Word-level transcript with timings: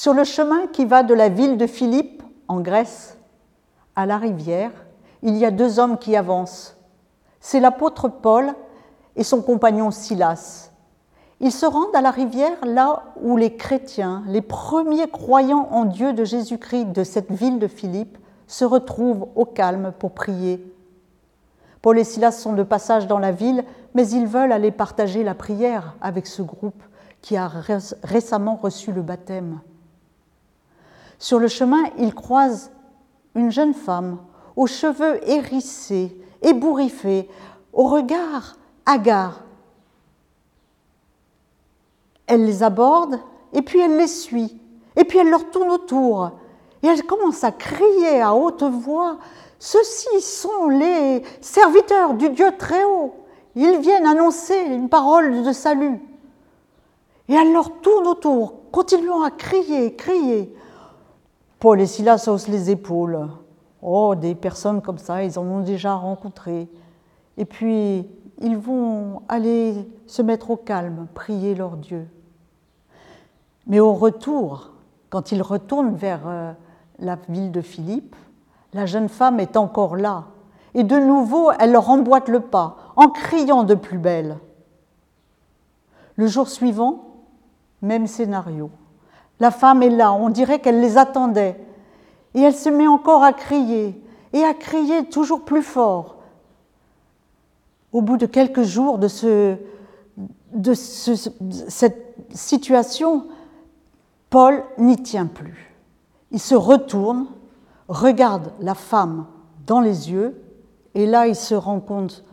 Sur 0.00 0.14
le 0.14 0.24
chemin 0.24 0.66
qui 0.66 0.86
va 0.86 1.02
de 1.02 1.12
la 1.12 1.28
ville 1.28 1.58
de 1.58 1.66
Philippe, 1.66 2.22
en 2.48 2.60
Grèce, 2.60 3.18
à 3.94 4.06
la 4.06 4.16
rivière, 4.16 4.70
il 5.20 5.36
y 5.36 5.44
a 5.44 5.50
deux 5.50 5.78
hommes 5.78 5.98
qui 5.98 6.16
avancent. 6.16 6.78
C'est 7.38 7.60
l'apôtre 7.60 8.08
Paul 8.08 8.54
et 9.14 9.24
son 9.24 9.42
compagnon 9.42 9.90
Silas. 9.90 10.70
Ils 11.40 11.52
se 11.52 11.66
rendent 11.66 11.94
à 11.94 12.00
la 12.00 12.12
rivière 12.12 12.64
là 12.64 13.12
où 13.20 13.36
les 13.36 13.56
chrétiens, 13.56 14.22
les 14.26 14.40
premiers 14.40 15.10
croyants 15.10 15.68
en 15.70 15.84
Dieu 15.84 16.14
de 16.14 16.24
Jésus-Christ 16.24 16.86
de 16.92 17.04
cette 17.04 17.30
ville 17.30 17.58
de 17.58 17.68
Philippe, 17.68 18.16
se 18.46 18.64
retrouvent 18.64 19.28
au 19.34 19.44
calme 19.44 19.92
pour 19.98 20.12
prier. 20.12 20.64
Paul 21.82 21.98
et 21.98 22.04
Silas 22.04 22.32
sont 22.32 22.54
de 22.54 22.62
passage 22.62 23.06
dans 23.06 23.18
la 23.18 23.32
ville, 23.32 23.66
mais 23.92 24.08
ils 24.08 24.26
veulent 24.26 24.52
aller 24.52 24.70
partager 24.70 25.24
la 25.24 25.34
prière 25.34 25.94
avec 26.00 26.26
ce 26.26 26.40
groupe 26.40 26.82
qui 27.20 27.36
a 27.36 27.52
récemment 28.02 28.56
reçu 28.56 28.92
le 28.92 29.02
baptême. 29.02 29.60
Sur 31.20 31.38
le 31.38 31.48
chemin, 31.48 31.84
ils 31.98 32.14
croisent 32.14 32.72
une 33.34 33.52
jeune 33.52 33.74
femme 33.74 34.18
aux 34.56 34.66
cheveux 34.66 35.20
hérissés, 35.28 36.18
ébouriffés, 36.42 37.28
au 37.74 37.84
regard 37.84 38.56
hagard. 38.86 39.44
Elle 42.26 42.46
les 42.46 42.62
aborde 42.62 43.20
et 43.52 43.60
puis 43.60 43.80
elle 43.80 43.98
les 43.98 44.06
suit, 44.06 44.58
et 44.96 45.04
puis 45.04 45.18
elle 45.18 45.28
leur 45.28 45.50
tourne 45.50 45.70
autour, 45.70 46.32
et 46.82 46.86
elle 46.86 47.04
commence 47.04 47.44
à 47.44 47.52
crier 47.52 48.22
à 48.22 48.34
haute 48.34 48.62
voix, 48.62 49.18
Ceux-ci 49.58 50.22
sont 50.22 50.68
les 50.70 51.22
serviteurs 51.42 52.14
du 52.14 52.30
Dieu 52.30 52.50
très 52.56 52.84
haut, 52.84 53.14
ils 53.54 53.78
viennent 53.78 54.06
annoncer 54.06 54.58
une 54.58 54.88
parole 54.88 55.42
de 55.42 55.52
salut. 55.52 56.00
Et 57.28 57.34
elle 57.34 57.52
leur 57.52 57.70
tourne 57.80 58.06
autour, 58.06 58.70
continuant 58.72 59.22
à 59.22 59.30
crier, 59.30 59.94
crier. 59.94 60.54
Paul 61.60 61.78
et 61.82 61.86
Silas 61.86 62.24
haussent 62.26 62.48
les 62.48 62.70
épaules. 62.70 63.28
Oh, 63.82 64.14
des 64.14 64.34
personnes 64.34 64.80
comme 64.80 64.96
ça, 64.96 65.22
ils 65.22 65.38
en 65.38 65.42
ont 65.42 65.60
déjà 65.60 65.94
rencontré. 65.94 66.68
Et 67.36 67.44
puis, 67.44 68.08
ils 68.40 68.56
vont 68.56 69.20
aller 69.28 69.86
se 70.06 70.22
mettre 70.22 70.50
au 70.50 70.56
calme, 70.56 71.06
prier 71.12 71.54
leur 71.54 71.76
Dieu. 71.76 72.08
Mais 73.66 73.78
au 73.78 73.92
retour, 73.92 74.70
quand 75.10 75.32
ils 75.32 75.42
retournent 75.42 75.94
vers 75.94 76.22
euh, 76.26 76.52
la 76.98 77.18
ville 77.28 77.52
de 77.52 77.60
Philippe, 77.60 78.16
la 78.72 78.86
jeune 78.86 79.10
femme 79.10 79.38
est 79.38 79.58
encore 79.58 79.96
là. 79.96 80.28
Et 80.72 80.82
de 80.82 80.96
nouveau, 80.96 81.50
elle 81.58 81.72
leur 81.72 81.90
emboîte 81.90 82.28
le 82.28 82.40
pas, 82.40 82.76
en 82.96 83.08
criant 83.08 83.64
de 83.64 83.74
plus 83.74 83.98
belle. 83.98 84.38
Le 86.16 86.26
jour 86.26 86.48
suivant, 86.48 87.04
même 87.82 88.06
scénario. 88.06 88.70
La 89.40 89.50
femme 89.50 89.82
est 89.82 89.90
là, 89.90 90.12
on 90.12 90.28
dirait 90.28 90.60
qu'elle 90.60 90.80
les 90.80 90.98
attendait. 90.98 91.58
Et 92.34 92.42
elle 92.42 92.54
se 92.54 92.68
met 92.68 92.86
encore 92.86 93.24
à 93.24 93.32
crier, 93.32 94.00
et 94.32 94.44
à 94.44 94.54
crier 94.54 95.06
toujours 95.06 95.44
plus 95.44 95.62
fort. 95.62 96.16
Au 97.92 98.02
bout 98.02 98.18
de 98.18 98.26
quelques 98.26 98.62
jours 98.62 98.98
de, 98.98 99.08
ce, 99.08 99.56
de 100.52 100.74
cette 100.74 102.14
situation, 102.32 103.26
Paul 104.28 104.62
n'y 104.78 104.96
tient 105.02 105.26
plus. 105.26 105.74
Il 106.30 106.38
se 106.38 106.54
retourne, 106.54 107.26
regarde 107.88 108.52
la 108.60 108.74
femme 108.74 109.26
dans 109.66 109.80
les 109.80 110.12
yeux, 110.12 110.40
et 110.94 111.06
là 111.06 111.26
il 111.26 111.34
se 111.34 111.54
rend 111.54 111.80
compte 111.80 112.24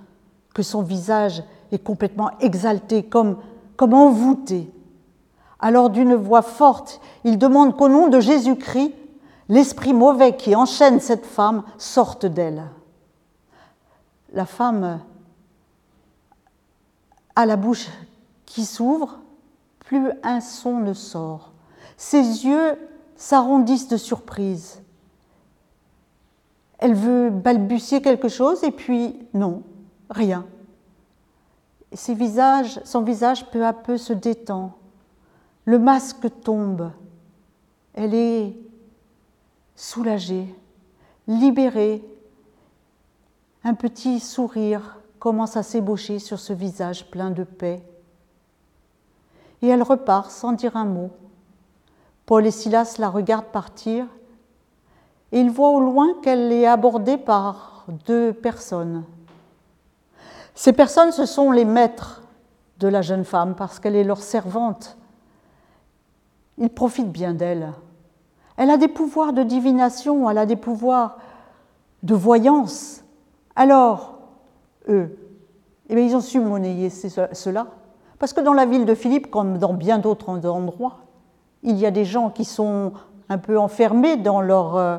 que 0.54 0.62
son 0.62 0.84
visage 0.84 1.44
est 1.72 1.84
complètement 1.84 2.32
exalté, 2.40 3.04
comme, 3.04 3.38
comme 3.76 3.94
envoûté. 3.94 4.72
Alors 5.60 5.90
d'une 5.90 6.16
voix 6.16 6.42
forte, 6.42 7.02
il 7.24 7.38
demande 7.38 7.76
qu'au 7.76 7.90
nom 7.90 8.08
de 8.08 8.20
Jésus-Christ, 8.20 8.94
l'esprit 9.50 9.94
mauvais 9.94 10.36
qui 10.36 10.56
enchaîne 10.56 11.00
cette 11.00 11.26
femme 11.26 11.64
sorte 11.78 12.26
d'elle. 12.26 12.64
La 14.34 14.46
femme 14.46 15.00
a 17.36 17.46
la 17.46 17.56
bouche 17.56 17.88
qui 18.46 18.66
s'ouvre, 18.66 19.20
plus 19.80 20.12
un 20.23 20.42
son 20.42 20.80
ne 20.80 20.94
sort. 20.94 21.52
Ses 21.96 22.46
yeux 22.46 22.78
s'arrondissent 23.16 23.88
de 23.88 23.98
surprise. 23.98 24.82
Elle 26.78 26.94
veut 26.94 27.30
balbutier 27.30 28.02
quelque 28.02 28.28
chose 28.28 28.64
et 28.64 28.72
puis 28.72 29.16
non, 29.34 29.64
rien. 30.10 30.46
Son 31.94 33.02
visage 33.02 33.50
peu 33.50 33.66
à 33.66 33.73
peu 33.73 33.98
se 33.98 34.14
détend. 34.14 34.77
Le 35.67 35.80
masque 35.80 36.30
tombe. 36.44 36.92
Elle 37.94 38.14
est 38.14 38.55
soulagée, 39.76 40.55
libérée. 41.28 42.02
Un 43.66 43.73
petit 43.73 44.22
sourire 44.22 45.02
commence 45.20 45.58
à 45.58 45.64
s'ébaucher 45.64 46.20
sur 46.20 46.39
ce 46.39 46.54
visage 46.54 47.11
plein 47.11 47.32
de 47.32 47.44
paix. 47.44 47.83
Et 49.61 49.67
elle 49.67 49.83
repart 49.83 50.32
sans 50.32 50.54
dire 50.54 50.78
un 50.78 50.86
mot. 50.86 51.10
Paul 52.26 52.45
et 52.45 52.52
Silas 52.52 52.95
la 52.98 53.10
regardent 53.10 53.52
partir 53.52 54.05
et 55.34 55.42
ils 55.42 55.52
voient 55.52 55.72
au 55.72 55.82
loin 55.82 56.14
qu'elle 56.23 56.49
est 56.54 56.66
abordée 56.66 57.17
par 57.17 57.84
deux 58.05 58.32
personnes. 58.32 59.04
Ces 60.55 60.72
personnes, 60.72 61.11
ce 61.11 61.26
sont 61.26 61.52
les 61.52 61.66
maîtres 61.66 62.22
de 62.80 62.88
la 62.88 63.02
jeune 63.02 63.26
femme 63.26 63.54
parce 63.54 63.82
qu'elle 63.82 63.98
est 63.98 64.05
leur 64.05 64.22
servante. 64.22 64.98
Ils 66.58 66.70
profitent 66.70 67.12
bien 67.12 67.34
d'elle. 67.34 67.73
Elle 68.58 68.70
a 68.70 68.78
des 68.78 68.88
pouvoirs 68.88 69.34
de 69.34 69.44
divination, 69.44 70.30
elle 70.30 70.40
a 70.40 70.45
des 70.45 70.56
pouvoirs 70.56 71.18
de 72.04 72.16
voyance. 72.16 73.04
Alors, 73.56 74.18
eux, 74.90 75.16
eh 75.90 76.06
ils 76.06 76.16
ont 76.16 76.22
su 76.22 76.40
monnayer 76.40 76.90
cela. 76.90 77.67
Parce 78.20 78.34
que 78.34 78.42
dans 78.42 78.54
la 78.54 78.66
ville 78.66 78.86
de 78.86 78.96
Philippe, 78.96 79.30
comme 79.30 79.60
dans 79.60 79.73
bien 79.73 80.00
d'autres 80.00 80.46
endroits, 80.48 81.00
il 81.64 81.78
y 81.78 81.86
a 81.86 81.92
des 81.92 82.06
gens 82.06 82.30
qui 82.30 82.46
sont 82.46 82.94
un 83.30 83.38
peu 83.38 83.60
enfermés 83.60 84.17
dans 84.17 84.42
leur 84.42 84.76
euh, 84.76 84.98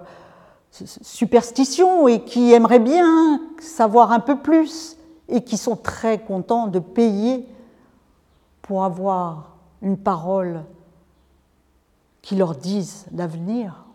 superstition 0.71 2.09
et 2.09 2.25
qui 2.25 2.53
aimeraient 2.53 2.79
bien 2.79 3.41
savoir 3.59 4.13
un 4.13 4.21
peu 4.21 4.39
plus 4.39 4.97
et 5.29 5.43
qui 5.43 5.57
sont 5.57 5.77
très 5.77 6.19
contents 6.19 6.69
de 6.69 6.79
payer 6.79 7.49
pour 8.63 8.85
avoir 8.85 9.57
une 9.83 9.97
parole 9.97 10.63
qui 12.29 12.37
leur 12.37 12.57
dise 12.57 13.07
l'avenir. 13.15 13.87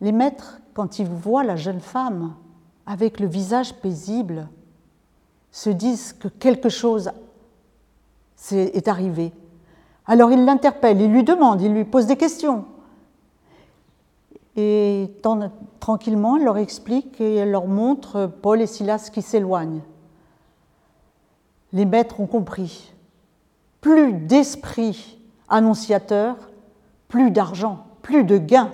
Les 0.00 0.10
maîtres, 0.10 0.58
quand 0.72 0.98
ils 0.98 1.06
voient 1.06 1.44
la 1.44 1.56
jeune 1.56 1.80
femme 1.80 2.34
avec 2.86 3.20
le 3.20 3.26
visage 3.26 3.74
paisible, 3.74 4.48
se 5.50 5.68
disent 5.68 6.14
que 6.14 6.28
quelque 6.28 6.70
chose 6.70 7.12
est 8.52 8.88
arrivé. 8.88 9.34
Alors 10.06 10.32
ils 10.32 10.46
l'interpellent, 10.46 10.98
ils 10.98 11.12
lui 11.12 11.24
demandent, 11.24 11.60
ils 11.60 11.74
lui 11.74 11.84
posent 11.84 12.06
des 12.06 12.16
questions. 12.16 12.64
Et 14.56 15.10
tranquillement, 15.78 16.38
elle 16.38 16.44
leur 16.44 16.56
explique 16.56 17.20
et 17.20 17.34
elle 17.34 17.50
leur 17.50 17.66
montre 17.66 18.32
Paul 18.40 18.62
et 18.62 18.66
Silas 18.66 19.10
qui 19.12 19.20
s'éloignent. 19.20 19.82
Les 21.74 21.84
maîtres 21.84 22.18
ont 22.18 22.26
compris. 22.26 22.94
Plus 23.82 24.14
d'esprit 24.14 25.18
annonciateur, 25.52 26.36
plus 27.08 27.30
d'argent, 27.30 27.84
plus 28.02 28.24
de 28.24 28.38
gains. 28.38 28.70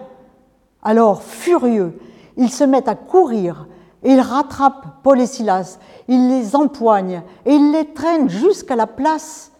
Alors, 0.82 1.22
furieux, 1.22 1.98
ils 2.36 2.50
se 2.50 2.64
mettent 2.64 2.88
à 2.88 2.94
courir 2.94 3.66
et 4.02 4.12
ils 4.12 4.20
rattrapent 4.20 5.02
Paul 5.02 5.20
et 5.20 5.26
Silas, 5.26 5.78
ils 6.06 6.28
les 6.28 6.54
empoignent 6.54 7.22
et 7.44 7.54
ils 7.54 7.72
les 7.72 7.92
traînent 7.92 8.30
jusqu'à 8.30 8.76
la 8.76 8.86
place 8.86 9.52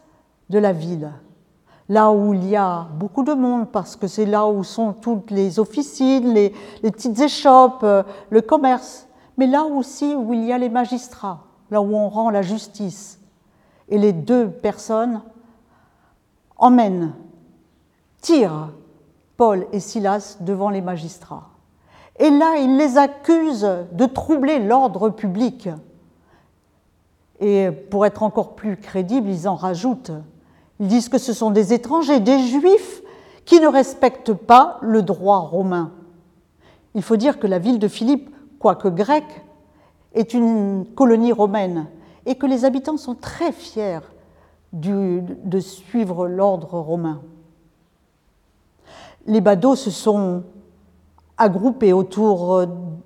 de 0.48 0.58
la 0.58 0.72
ville, 0.72 1.10
là 1.88 2.12
où 2.12 2.32
il 2.34 2.48
y 2.48 2.56
a 2.56 2.86
beaucoup 2.94 3.24
de 3.24 3.34
monde, 3.34 3.68
parce 3.71 3.97
que 3.97 4.06
c'est 4.06 4.24
là 4.24 4.47
où 4.47 4.62
sont 4.62 4.92
toutes 4.92 5.30
les 5.30 5.59
officines, 5.59 6.32
les, 6.32 6.54
les 6.82 6.91
petites 6.91 7.21
échoppes, 7.21 7.82
euh, 7.82 8.03
le 8.30 8.41
commerce, 8.41 9.09
mais 9.36 9.47
là 9.47 9.64
aussi 9.64 10.14
où 10.14 10.32
il 10.32 10.44
y 10.44 10.53
a 10.53 10.59
les 10.59 10.68
magistrats, 10.68 11.41
là 11.71 11.82
où 11.82 11.94
on 11.94 12.09
rend 12.09 12.30
la 12.30 12.42
justice. 12.42 13.21
Et 13.88 13.98
les 13.98 14.12
deux 14.12 14.48
personnes 14.48 15.21
emmènent, 16.59 17.15
tirent 18.21 18.71
Paul 19.37 19.66
et 19.72 19.81
Silas 19.81 20.39
devant 20.41 20.71
les 20.71 20.81
magistrats. 20.81 21.49
Et 22.19 22.31
là, 22.31 22.57
ils 22.59 22.77
les 22.77 22.99
accusent 22.99 23.87
de 23.93 24.07
troubler 24.07 24.59
l'ordre 24.59 25.09
public. 25.10 25.69
Et 27.41 27.71
pour 27.71 28.05
être 28.05 28.25
encore 28.25 28.57
plus 28.57 28.77
crédibles, 28.77 29.28
ils 29.28 29.47
en 29.47 29.55
rajoutent. 29.55 30.10
Ils 30.81 30.89
disent 30.89 31.09
que 31.09 31.19
ce 31.19 31.33
sont 31.33 31.51
des 31.51 31.72
étrangers, 31.72 32.19
des 32.19 32.41
juifs 32.41 33.03
qui 33.45 33.60
ne 33.60 33.69
respectent 33.69 34.33
pas 34.33 34.78
le 34.83 35.03
droit 35.03 35.39
romain. 35.39 35.93
Il 36.95 37.03
faut 37.03 37.16
dire 37.16 37.39
que 37.39 37.47
la 37.47 37.60
ville 37.60 37.78
de 37.78 37.89
Philippe, 37.89 38.34
quoique 38.59 38.89
grecque, 38.89 39.45
est 40.15 40.34
une 40.34 40.84
colonie 40.97 41.33
romaine 41.33 41.87
et 42.27 42.34
que 42.34 42.47
les 42.47 42.65
habitants 42.65 42.97
sont 42.97 43.15
très 43.15 43.53
fiers 43.53 44.01
de 44.72 45.60
suivre 45.60 46.28
l'ordre 46.28 46.78
romain. 46.78 47.20
les 49.26 49.41
badauds 49.41 49.76
se 49.76 49.91
sont 49.91 50.42
agroupés 51.36 51.92
autour 51.92 52.65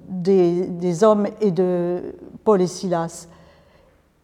des, 0.08 0.66
des 0.66 1.04
hommes 1.04 1.26
et 1.40 1.50
de 1.50 2.14
Paul 2.44 2.62
et 2.62 2.66
Silas. 2.66 3.28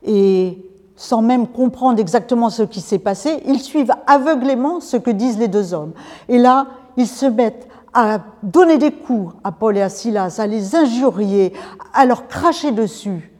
Et 0.04 0.64
sans 0.96 1.22
même 1.22 1.46
comprendre 1.46 2.00
exactement 2.00 2.50
ce 2.50 2.62
qui 2.62 2.80
s'est 2.80 2.98
passé, 2.98 3.42
ils 3.46 3.60
suivent 3.60 3.92
aveuglément 4.06 4.80
ce 4.80 4.96
que 4.96 5.10
disent 5.10 5.38
les 5.38 5.48
deux 5.48 5.74
hommes. 5.74 5.92
Et 6.28 6.38
là, 6.38 6.66
ils 6.96 7.06
se 7.06 7.26
mettent 7.26 7.68
à 7.94 8.18
donner 8.42 8.78
des 8.78 8.92
coups 8.92 9.34
à 9.44 9.52
Paul 9.52 9.76
et 9.76 9.82
à 9.82 9.88
Silas, 9.88 10.38
à 10.38 10.46
les 10.46 10.74
injurier, 10.74 11.52
à 11.94 12.04
leur 12.04 12.26
cracher 12.26 12.72
dessus. 12.72 13.32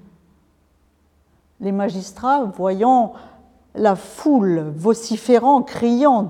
Les 1.60 1.72
magistrats, 1.72 2.44
voyant 2.44 3.12
la 3.74 3.96
foule 3.96 4.72
vociférant, 4.76 5.62
criant 5.62 6.28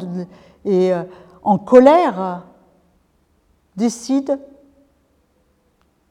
et 0.65 0.93
euh, 0.93 1.03
en 1.43 1.59
colère, 1.59 2.47
décident 3.77 4.39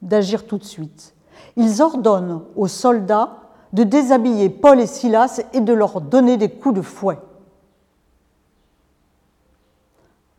d'agir 0.02 0.46
tout 0.46 0.58
de 0.58 0.64
suite. 0.64 1.14
Ils 1.56 1.82
ordonnent 1.82 2.42
aux 2.56 2.68
soldats 2.68 3.36
de 3.72 3.82
déshabiller 3.82 4.48
Paul 4.48 4.80
et 4.80 4.86
Silas 4.86 5.42
et 5.52 5.60
de 5.60 5.72
leur 5.72 6.00
donner 6.00 6.36
des 6.36 6.50
coups 6.50 6.76
de 6.76 6.82
fouet. 6.82 7.18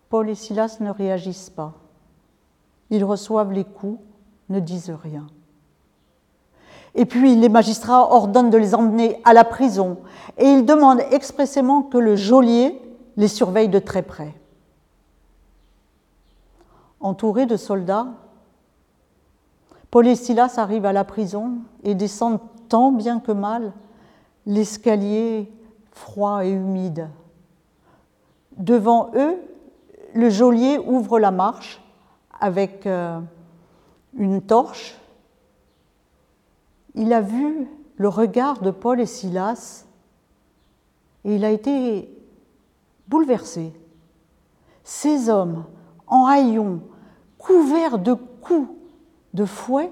Paul 0.09 0.29
et 0.29 0.35
Silas 0.35 0.77
ne 0.79 0.89
réagissent 0.89 1.51
pas. 1.51 1.73
Ils 2.89 3.03
reçoivent 3.03 3.51
les 3.51 3.65
coups, 3.65 3.99
ne 4.49 4.59
disent 4.59 4.91
rien. 5.03 5.27
Et 6.95 7.05
puis 7.05 7.35
les 7.35 7.49
magistrats 7.49 8.11
ordonnent 8.11 8.49
de 8.49 8.57
les 8.57 8.75
emmener 8.75 9.21
à 9.23 9.33
la 9.33 9.43
prison 9.43 9.97
et 10.37 10.45
ils 10.45 10.65
demandent 10.65 11.03
expressément 11.11 11.83
que 11.83 11.97
le 11.97 12.15
geôlier 12.15 12.79
les 13.17 13.27
surveille 13.27 13.69
de 13.69 13.79
très 13.79 14.01
près. 14.01 14.33
Entourés 16.99 17.45
de 17.45 17.57
soldats, 17.57 18.07
Paul 19.91 20.07
et 20.07 20.15
Silas 20.15 20.55
arrivent 20.57 20.85
à 20.85 20.93
la 20.93 21.03
prison 21.03 21.59
et 21.83 21.95
descendent 21.95 22.39
tant 22.67 22.91
bien 22.91 23.19
que 23.19 23.31
mal 23.31 23.73
l'escalier 24.45 25.51
froid 25.91 26.45
et 26.45 26.51
humide. 26.51 27.09
Devant 28.57 29.11
eux, 29.15 29.35
le 30.13 30.29
geôlier 30.29 30.77
ouvre 30.79 31.19
la 31.19 31.31
marche 31.31 31.81
avec 32.39 32.85
euh, 32.85 33.19
une 34.17 34.41
torche. 34.41 34.95
Il 36.95 37.13
a 37.13 37.21
vu 37.21 37.67
le 37.97 38.07
regard 38.07 38.61
de 38.61 38.71
Paul 38.71 38.99
et 38.99 39.05
Silas 39.05 39.85
et 41.23 41.35
il 41.35 41.45
a 41.45 41.51
été 41.51 42.09
bouleversé. 43.07 43.73
Ces 44.83 45.29
hommes 45.29 45.65
en 46.07 46.25
haillons, 46.25 46.81
couverts 47.37 47.99
de 47.99 48.13
coups 48.13 48.69
de 49.33 49.45
fouet, 49.45 49.91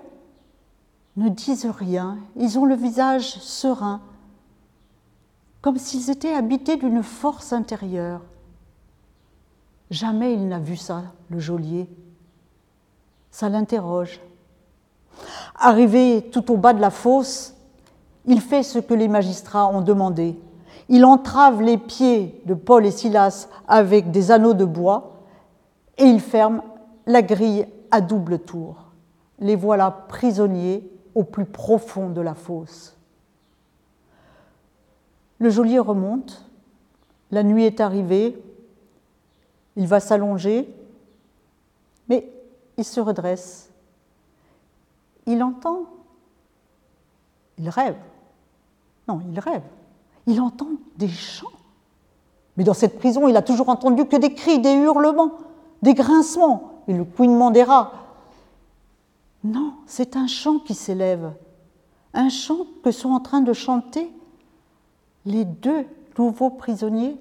ne 1.17 1.29
disent 1.29 1.65
rien, 1.65 2.19
ils 2.35 2.59
ont 2.59 2.65
le 2.65 2.75
visage 2.75 3.39
serein, 3.39 4.01
comme 5.61 5.77
s'ils 5.77 6.09
étaient 6.09 6.33
habités 6.33 6.77
d'une 6.77 7.03
force 7.03 7.53
intérieure. 7.53 8.21
Jamais 9.89 10.33
il 10.33 10.47
n'a 10.47 10.59
vu 10.59 10.75
ça, 10.75 11.03
le 11.29 11.39
geôlier. 11.39 11.89
Ça 13.31 13.49
l'interroge. 13.49 14.19
Arrivé 15.55 16.29
tout 16.31 16.51
au 16.51 16.57
bas 16.57 16.73
de 16.73 16.81
la 16.81 16.89
fosse, 16.89 17.55
il 18.25 18.41
fait 18.41 18.63
ce 18.63 18.79
que 18.79 18.93
les 18.93 19.07
magistrats 19.07 19.67
ont 19.67 19.81
demandé. 19.81 20.37
Il 20.89 21.05
entrave 21.05 21.61
les 21.61 21.77
pieds 21.77 22.41
de 22.45 22.53
Paul 22.53 22.85
et 22.85 22.91
Silas 22.91 23.47
avec 23.67 24.11
des 24.11 24.31
anneaux 24.31 24.53
de 24.53 24.65
bois 24.65 25.23
et 25.97 26.05
il 26.05 26.21
ferme 26.21 26.61
la 27.05 27.21
grille 27.21 27.67
à 27.91 28.01
double 28.01 28.39
tour. 28.39 28.75
Les 29.39 29.55
voilà 29.55 29.91
prisonniers 29.91 30.89
au 31.15 31.23
plus 31.23 31.45
profond 31.45 32.09
de 32.09 32.21
la 32.21 32.35
fosse. 32.35 32.95
Le 35.39 35.49
geôlier 35.49 35.79
remonte, 35.79 36.45
la 37.31 37.43
nuit 37.43 37.65
est 37.65 37.79
arrivée, 37.79 38.41
il 39.75 39.87
va 39.87 39.99
s'allonger, 39.99 40.67
mais 42.09 42.31
il 42.77 42.83
se 42.83 42.99
redresse. 42.99 43.66
Il 45.27 45.43
entend, 45.43 45.83
il 47.59 47.69
rêve. 47.69 47.97
Non, 49.07 49.21
il 49.29 49.39
rêve. 49.39 49.63
Il 50.25 50.41
entend 50.41 50.69
des 50.97 51.07
chants. 51.07 51.47
Mais 52.55 52.63
dans 52.63 52.73
cette 52.73 52.97
prison, 52.97 53.27
il 53.27 53.37
a 53.37 53.41
toujours 53.41 53.69
entendu 53.69 54.05
que 54.05 54.15
des 54.15 54.33
cris, 54.33 54.59
des 54.59 54.73
hurlements, 54.73 55.33
des 55.83 55.93
grincements 55.93 56.81
et 56.87 56.93
le 56.93 57.03
couinement 57.03 57.51
des 57.51 57.63
rats. 57.63 57.91
Non, 59.43 59.73
c'est 59.85 60.15
un 60.15 60.27
chant 60.27 60.59
qui 60.59 60.73
s'élève, 60.73 61.33
un 62.13 62.29
chant 62.29 62.65
que 62.83 62.91
sont 62.91 63.11
en 63.11 63.19
train 63.19 63.41
de 63.41 63.53
chanter 63.53 64.11
les 65.25 65.45
deux 65.45 65.85
nouveaux 66.17 66.49
prisonniers. 66.49 67.17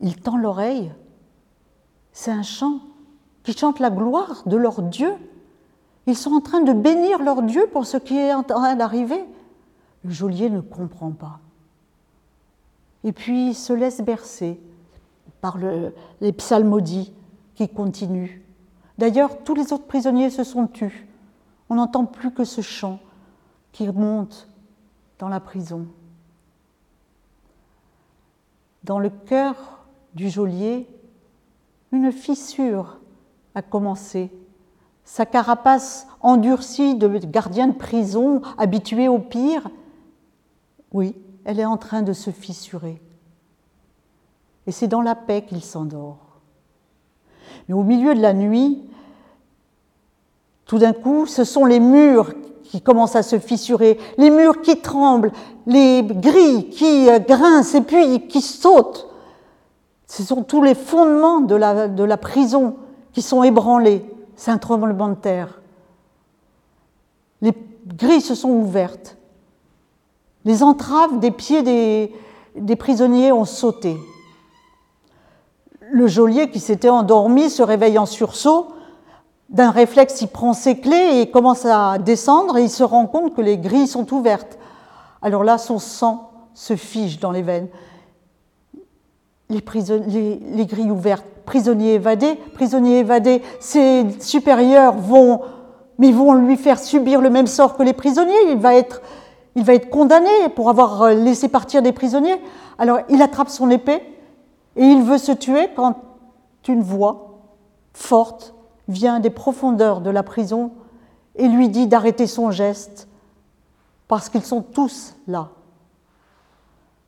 Il 0.00 0.16
tend 0.16 0.36
l'oreille. 0.36 0.92
C'est 2.12 2.32
un 2.32 2.42
chant 2.42 2.80
qui 3.44 3.52
chante 3.52 3.78
la 3.78 3.90
gloire 3.90 4.42
de 4.46 4.56
leur 4.56 4.82
Dieu. 4.82 5.12
Ils 6.10 6.16
sont 6.16 6.32
en 6.32 6.40
train 6.40 6.60
de 6.60 6.72
bénir 6.72 7.22
leur 7.22 7.40
Dieu 7.40 7.68
pour 7.72 7.86
ce 7.86 7.96
qui 7.96 8.16
est 8.18 8.34
en 8.34 8.42
train 8.42 8.74
d'arriver. 8.74 9.24
Le 10.02 10.10
geôlier 10.10 10.50
ne 10.50 10.60
comprend 10.60 11.12
pas. 11.12 11.38
Et 13.04 13.12
puis 13.12 13.50
il 13.50 13.54
se 13.54 13.72
laisse 13.72 14.00
bercer 14.00 14.58
par 15.40 15.56
les 16.20 16.32
psalmodies 16.32 17.12
qui 17.54 17.68
continuent. 17.68 18.42
D'ailleurs, 18.98 19.44
tous 19.44 19.54
les 19.54 19.72
autres 19.72 19.86
prisonniers 19.86 20.30
se 20.30 20.42
sont 20.42 20.66
tus. 20.66 21.06
On 21.68 21.76
n'entend 21.76 22.06
plus 22.06 22.32
que 22.32 22.42
ce 22.42 22.60
chant 22.60 22.98
qui 23.70 23.86
monte 23.86 24.48
dans 25.20 25.28
la 25.28 25.38
prison. 25.38 25.86
Dans 28.82 28.98
le 28.98 29.10
cœur 29.10 29.86
du 30.14 30.28
geôlier, 30.28 30.88
une 31.92 32.10
fissure 32.10 32.98
a 33.54 33.62
commencé. 33.62 34.32
Sa 35.04 35.26
carapace 35.26 36.06
endurcie 36.20 36.94
de 36.94 37.08
gardien 37.08 37.68
de 37.68 37.72
prison, 37.72 38.42
habitué 38.58 39.08
au 39.08 39.18
pire, 39.18 39.68
oui, 40.92 41.14
elle 41.44 41.60
est 41.60 41.64
en 41.64 41.76
train 41.76 42.02
de 42.02 42.12
se 42.12 42.30
fissurer. 42.30 43.00
Et 44.66 44.72
c'est 44.72 44.88
dans 44.88 45.02
la 45.02 45.14
paix 45.14 45.42
qu'il 45.42 45.62
s'endort. 45.62 46.18
Mais 47.68 47.74
au 47.74 47.82
milieu 47.82 48.14
de 48.14 48.20
la 48.20 48.34
nuit, 48.34 48.82
tout 50.64 50.78
d'un 50.78 50.92
coup, 50.92 51.26
ce 51.26 51.44
sont 51.44 51.64
les 51.64 51.80
murs 51.80 52.32
qui 52.62 52.80
commencent 52.80 53.16
à 53.16 53.24
se 53.24 53.38
fissurer, 53.38 53.98
les 54.16 54.30
murs 54.30 54.62
qui 54.62 54.80
tremblent, 54.80 55.32
les 55.66 56.04
grilles 56.04 56.68
qui 56.68 57.08
euh, 57.08 57.18
grincent 57.18 57.76
et 57.76 57.80
puis 57.80 58.28
qui 58.28 58.40
sautent. 58.40 59.08
Ce 60.06 60.22
sont 60.22 60.44
tous 60.44 60.62
les 60.62 60.76
fondements 60.76 61.40
de 61.40 61.56
la, 61.56 61.88
de 61.88 62.04
la 62.04 62.16
prison 62.16 62.76
qui 63.12 63.22
sont 63.22 63.42
ébranlés. 63.42 64.04
C'est 64.40 64.50
un 64.50 64.56
tremblement 64.56 65.10
de 65.10 65.16
terre. 65.16 65.60
Les 67.42 67.52
grilles 67.86 68.22
se 68.22 68.34
sont 68.34 68.48
ouvertes. 68.48 69.18
Les 70.46 70.62
entraves 70.62 71.20
des 71.20 71.30
pieds 71.30 71.62
des, 71.62 72.76
prisonniers 72.76 73.32
ont 73.32 73.44
sauté. 73.44 73.98
Le 75.92 76.06
geôlier 76.06 76.48
qui 76.48 76.58
s'était 76.58 76.88
endormi 76.88 77.50
se 77.50 77.62
réveille 77.62 77.98
en 77.98 78.06
sursaut 78.06 78.68
d'un 79.50 79.70
réflexe, 79.70 80.22
il 80.22 80.28
prend 80.28 80.54
ses 80.54 80.80
clés 80.80 81.20
et 81.20 81.30
commence 81.30 81.66
à 81.66 81.98
descendre 81.98 82.56
et 82.56 82.62
il 82.62 82.70
se 82.70 82.82
rend 82.82 83.06
compte 83.06 83.34
que 83.36 83.42
les 83.42 83.58
grilles 83.58 83.88
sont 83.88 84.10
ouvertes. 84.14 84.58
Alors 85.20 85.44
là, 85.44 85.58
son 85.58 85.78
sang 85.78 86.30
se 86.54 86.76
fige 86.76 87.20
dans 87.20 87.30
les 87.30 87.42
veines. 87.42 87.68
Les, 89.50 89.60
grilles 89.60 90.90
ouvertes, 90.90 91.26
prisonniers 91.50 91.94
évadés, 91.94 92.36
prisonniers 92.54 93.00
évadés, 93.00 93.42
ses 93.58 94.06
supérieurs 94.20 94.94
vont, 94.94 95.40
mais 95.98 96.12
vont 96.12 96.32
lui 96.34 96.56
faire 96.56 96.78
subir 96.78 97.20
le 97.20 97.28
même 97.28 97.48
sort 97.48 97.76
que 97.76 97.82
les 97.82 97.92
prisonniers. 97.92 98.52
Il 98.52 98.58
va 98.58 98.76
être, 98.76 99.02
il 99.56 99.64
va 99.64 99.74
être 99.74 99.90
condamné 99.90 100.30
pour 100.54 100.70
avoir 100.70 101.02
euh, 101.02 101.14
laissé 101.14 101.48
partir 101.48 101.82
des 101.82 101.90
prisonniers. 101.90 102.40
Alors 102.78 103.00
il 103.08 103.20
attrape 103.20 103.48
son 103.48 103.68
épée 103.68 104.00
et 104.76 104.84
il 104.84 105.02
veut 105.02 105.18
se 105.18 105.32
tuer 105.32 105.66
quand 105.74 105.96
une 106.68 106.82
voix 106.82 107.40
forte 107.94 108.54
vient 108.86 109.18
des 109.18 109.30
profondeurs 109.30 110.02
de 110.02 110.10
la 110.10 110.22
prison 110.22 110.70
et 111.34 111.48
lui 111.48 111.68
dit 111.68 111.88
d'arrêter 111.88 112.28
son 112.28 112.52
geste 112.52 113.08
parce 114.06 114.28
qu'ils 114.28 114.44
sont 114.44 114.62
tous 114.62 115.16
là. 115.26 115.48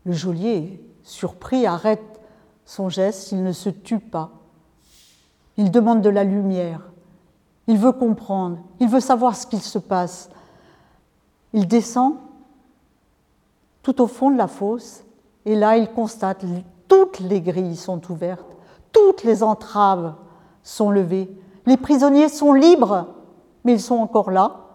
Le 0.05 0.13
geôlier, 0.13 0.85
surpris, 1.05 1.65
arrête 1.65 2.12
son 2.65 2.89
geste, 2.89 3.33
il 3.33 3.43
ne 3.43 3.53
se 3.53 3.69
tue 3.69 3.99
pas. 3.99 4.31
Il 5.57 5.71
demande 5.71 6.01
de 6.01 6.09
la 6.09 6.25
lumière, 6.25 6.81
il 7.67 7.79
veut 7.79 7.93
comprendre, 7.93 8.59
il 8.81 8.89
veut 8.89 9.01
savoir 9.01 9.37
ce 9.37 9.47
qu'il 9.47 9.61
se 9.61 9.79
passe. 9.79 10.31
Il 11.53 11.69
descend 11.69 12.15
tout 13.83 14.01
au 14.01 14.07
fond 14.07 14.31
de 14.31 14.39
la 14.39 14.49
fosse 14.49 15.05
et 15.45 15.55
là 15.55 15.77
il 15.77 15.89
constate 15.91 16.45
toutes 16.89 17.21
les 17.21 17.41
grilles 17.41 17.77
sont 17.77 18.01
ouvertes, 18.11 18.57
toutes 18.93 19.25
les 19.25 19.43
entraves 19.43 20.15
sont 20.63 20.91
levées. 20.91 21.31
Les 21.67 21.77
prisonniers 21.77 22.29
sont 22.29 22.53
libres, 22.53 23.09
mais 23.65 23.75
ils 23.75 23.81
sont 23.81 23.97
encore 23.97 24.31
là. 24.31 24.67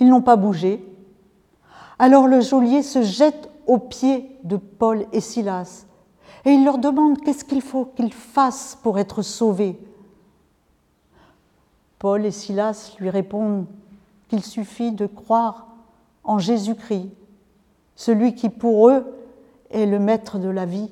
Ils 0.00 0.08
n'ont 0.08 0.22
pas 0.22 0.36
bougé. 0.36 0.84
Alors 1.98 2.26
le 2.26 2.40
geôlier 2.40 2.82
se 2.82 3.02
jette 3.02 3.50
aux 3.66 3.78
pieds 3.78 4.38
de 4.44 4.56
Paul 4.56 5.06
et 5.12 5.20
Silas 5.20 5.86
et 6.44 6.50
il 6.52 6.64
leur 6.64 6.78
demande 6.78 7.20
qu'est-ce 7.20 7.44
qu'il 7.44 7.62
faut 7.62 7.86
qu'ils 7.96 8.12
fassent 8.12 8.78
pour 8.82 8.98
être 8.98 9.22
sauvés. 9.22 9.78
Paul 11.98 12.26
et 12.26 12.30
Silas 12.30 12.94
lui 12.98 13.08
répondent 13.08 13.66
qu'il 14.28 14.42
suffit 14.42 14.92
de 14.92 15.06
croire 15.06 15.68
en 16.22 16.38
Jésus-Christ, 16.38 17.08
celui 17.96 18.34
qui 18.34 18.48
pour 18.48 18.88
eux 18.90 19.04
est 19.70 19.86
le 19.86 19.98
maître 19.98 20.38
de 20.38 20.48
la 20.48 20.66
vie 20.66 20.90